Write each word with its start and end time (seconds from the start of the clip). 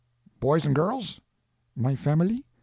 Boys 0.39 0.65
and 0.65 0.73
girls?" 0.73 1.21
"My 1.75 1.95
family? 1.95 2.43